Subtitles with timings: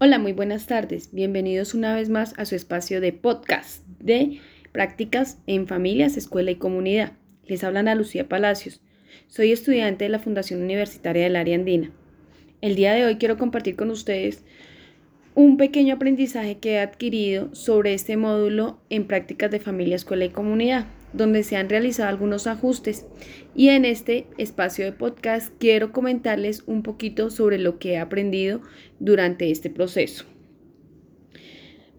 [0.00, 1.12] Hola, muy buenas tardes.
[1.12, 4.38] Bienvenidos una vez más a su espacio de podcast de
[4.70, 7.14] prácticas en familias, escuela y comunidad.
[7.46, 8.80] Les hablan a Lucía Palacios.
[9.26, 11.90] Soy estudiante de la Fundación Universitaria del Área Andina.
[12.60, 14.44] El día de hoy quiero compartir con ustedes
[15.34, 20.30] un pequeño aprendizaje que he adquirido sobre este módulo en prácticas de familia, escuela y
[20.30, 23.06] comunidad donde se han realizado algunos ajustes
[23.54, 28.60] y en este espacio de podcast quiero comentarles un poquito sobre lo que he aprendido
[28.98, 30.24] durante este proceso.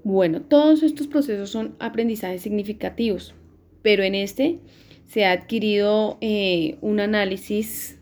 [0.03, 3.35] Bueno, todos estos procesos son aprendizajes significativos,
[3.81, 4.59] pero en este
[5.05, 7.98] se ha adquirido eh, un análisis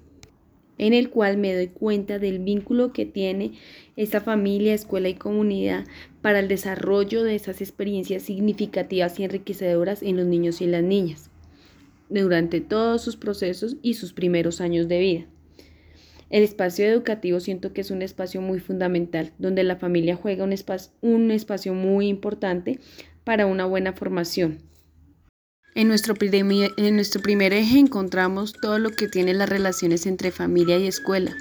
[0.77, 3.53] en el cual me doy cuenta del vínculo que tiene
[3.95, 5.85] esta familia, escuela y comunidad
[6.21, 11.29] para el desarrollo de esas experiencias significativas y enriquecedoras en los niños y las niñas
[12.09, 15.25] durante todos sus procesos y sus primeros años de vida.
[16.29, 20.53] El espacio educativo siento que es un espacio muy fundamental, donde la familia juega un,
[21.01, 22.79] un espacio muy importante
[23.23, 24.59] para una buena formación.
[25.77, 31.37] En nuestro, primer eje encontramos todo lo que tiene las relaciones entre familia y escuela,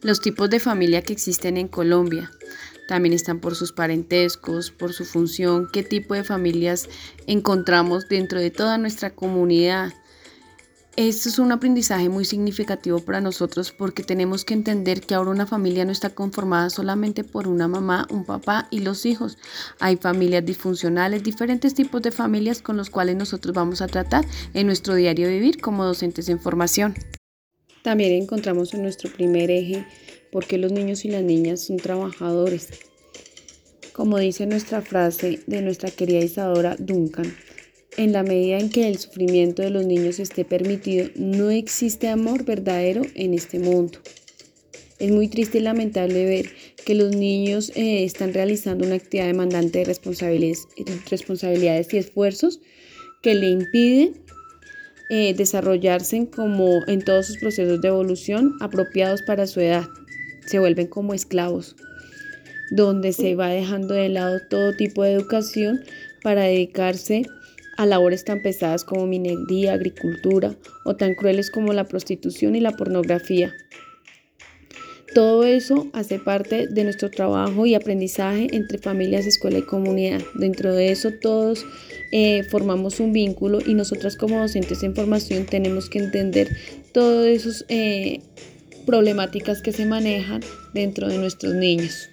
[0.00, 2.30] los tipos de familia que existen en Colombia.
[2.88, 6.88] También están por sus parentescos, por su función, qué tipo de familias
[7.26, 9.92] encontramos dentro de toda nuestra comunidad,
[10.96, 15.46] esto es un aprendizaje muy significativo para nosotros porque tenemos que entender que ahora una
[15.46, 19.36] familia no está conformada solamente por una mamá, un papá y los hijos.
[19.80, 24.66] Hay familias disfuncionales, diferentes tipos de familias con los cuales nosotros vamos a tratar en
[24.66, 26.94] nuestro diario vivir como docentes en formación.
[27.82, 29.86] También encontramos en nuestro primer eje
[30.30, 32.68] por qué los niños y las niñas son trabajadores.
[33.92, 37.34] Como dice nuestra frase de nuestra querida Isadora Duncan,
[37.96, 42.44] en la medida en que el sufrimiento de los niños esté permitido, no existe amor
[42.44, 43.98] verdadero en este mundo.
[44.98, 46.50] Es muy triste y lamentable ver
[46.84, 50.66] que los niños eh, están realizando una actividad demandante de responsabilidades,
[51.10, 52.60] responsabilidades y esfuerzos
[53.22, 54.20] que le impiden
[55.10, 59.86] eh, desarrollarse como en todos sus procesos de evolución apropiados para su edad.
[60.46, 61.74] Se vuelven como esclavos,
[62.70, 65.80] donde se va dejando de lado todo tipo de educación
[66.22, 67.24] para dedicarse
[67.76, 70.54] a labores tan pesadas como minería, agricultura
[70.84, 73.52] o tan crueles como la prostitución y la pornografía.
[75.14, 80.20] Todo eso hace parte de nuestro trabajo y aprendizaje entre familias, escuela y comunidad.
[80.34, 81.64] Dentro de eso todos
[82.10, 86.48] eh, formamos un vínculo y nosotras como docentes en formación tenemos que entender
[86.92, 88.22] todas esas eh,
[88.86, 90.42] problemáticas que se manejan
[90.72, 92.08] dentro de nuestros niños.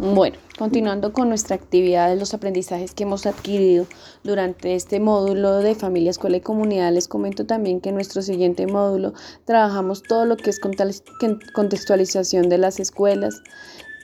[0.00, 3.84] Bueno, continuando con nuestra actividad los aprendizajes que hemos adquirido
[4.22, 8.68] durante este módulo de familia, escuela y comunidad, les comento también que en nuestro siguiente
[8.68, 9.12] módulo
[9.44, 13.42] trabajamos todo lo que es contextualización de las escuelas.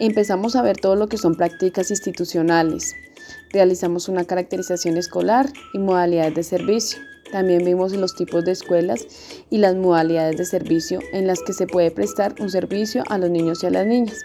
[0.00, 2.97] Empezamos a ver todo lo que son prácticas institucionales.
[3.53, 6.99] Realizamos una caracterización escolar y modalidades de servicio.
[7.31, 9.06] También vimos los tipos de escuelas
[9.49, 13.31] y las modalidades de servicio en las que se puede prestar un servicio a los
[13.31, 14.25] niños y a las niñas.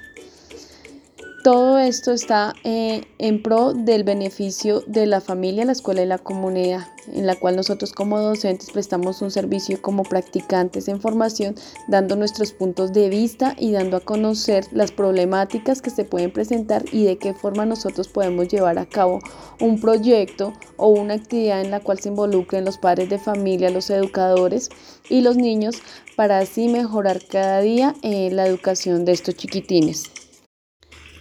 [1.43, 6.17] Todo esto está eh, en pro del beneficio de la familia, la escuela y la
[6.17, 11.55] comunidad, en la cual nosotros como docentes prestamos un servicio como practicantes en formación,
[11.87, 16.83] dando nuestros puntos de vista y dando a conocer las problemáticas que se pueden presentar
[16.91, 19.19] y de qué forma nosotros podemos llevar a cabo
[19.61, 23.89] un proyecto o una actividad en la cual se involucren los padres de familia, los
[23.89, 24.67] educadores
[25.09, 25.77] y los niños
[26.17, 30.18] para así mejorar cada día eh, la educación de estos chiquitines.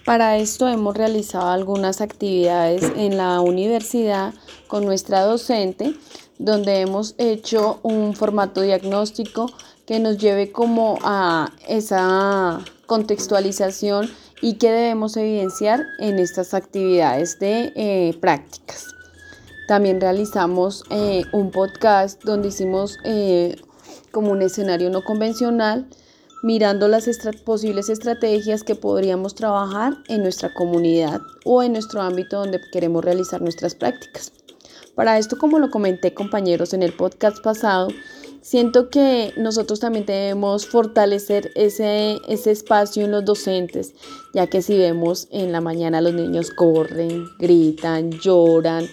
[0.09, 4.33] Para esto hemos realizado algunas actividades en la universidad
[4.67, 5.95] con nuestra docente,
[6.39, 9.51] donde hemos hecho un formato diagnóstico
[9.85, 14.11] que nos lleve como a esa contextualización
[14.41, 18.87] y que debemos evidenciar en estas actividades de eh, prácticas.
[19.67, 23.57] También realizamos eh, un podcast donde hicimos eh,
[24.11, 25.87] como un escenario no convencional
[26.43, 27.09] mirando las
[27.45, 33.41] posibles estrategias que podríamos trabajar en nuestra comunidad o en nuestro ámbito donde queremos realizar
[33.41, 34.33] nuestras prácticas.
[34.95, 37.89] Para esto, como lo comenté compañeros en el podcast pasado,
[38.41, 43.95] siento que nosotros también debemos fortalecer ese, ese espacio en los docentes,
[44.35, 48.87] ya que si vemos en la mañana los niños corren, gritan, lloran,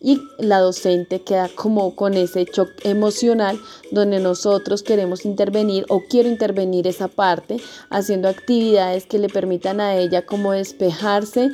[0.00, 3.58] y la docente queda como con ese shock emocional
[3.90, 7.58] donde nosotros queremos intervenir o quiero intervenir esa parte
[7.90, 11.50] haciendo actividades que le permitan a ella como despejarse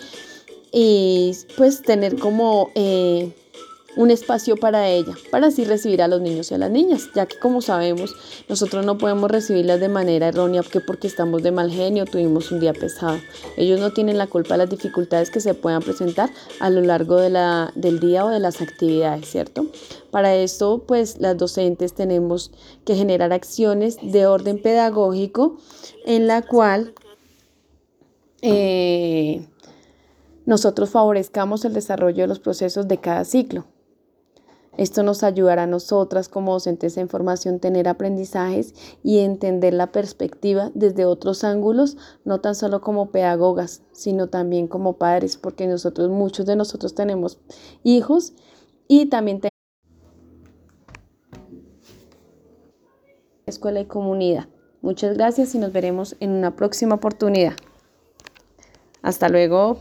[0.73, 3.33] y pues tener como eh,
[3.97, 7.27] un espacio para ella, para así recibir a los niños y a las niñas, ya
[7.27, 8.15] que como sabemos,
[8.49, 12.61] nosotros no podemos recibirlas de manera errónea que porque estamos de mal genio, tuvimos un
[12.61, 13.19] día pesado.
[13.57, 16.31] Ellos no tienen la culpa de las dificultades que se puedan presentar
[16.61, 19.67] a lo largo de la, del día o de las actividades, ¿cierto?
[20.11, 22.51] Para esto, pues las docentes tenemos
[22.85, 25.59] que generar acciones de orden pedagógico
[26.05, 26.95] en la cual
[28.43, 29.47] eh,
[30.47, 33.65] nosotros favorezcamos el desarrollo de los procesos de cada ciclo.
[34.77, 40.71] Esto nos ayudará a nosotras como docentes en formación tener aprendizajes y entender la perspectiva
[40.75, 46.47] desde otros ángulos, no tan solo como pedagogas, sino también como padres, porque nosotros, muchos
[46.47, 47.39] de nosotros tenemos
[47.85, 48.33] hijos
[48.89, 49.55] y también tenemos
[53.47, 54.49] escuela y comunidad.
[54.83, 57.55] Muchas gracias y nos veremos en una próxima oportunidad.
[59.03, 59.79] Hasta luego.